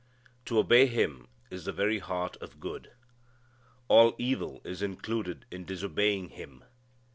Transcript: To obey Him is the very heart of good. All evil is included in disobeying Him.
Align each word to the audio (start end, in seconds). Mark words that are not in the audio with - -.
To 0.45 0.57
obey 0.57 0.87
Him 0.87 1.27
is 1.51 1.65
the 1.65 1.71
very 1.71 1.99
heart 1.99 2.35
of 2.37 2.59
good. 2.59 2.89
All 3.87 4.15
evil 4.17 4.59
is 4.63 4.81
included 4.81 5.45
in 5.51 5.63
disobeying 5.63 6.29
Him. 6.29 6.63